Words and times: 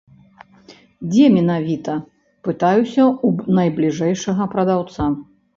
Дзе 1.09 1.25
менавіта, 1.35 1.93
пытаюся 2.47 3.03
ў 3.27 3.59
найбліжэйшага 3.59 4.51
прадаўца. 4.57 5.03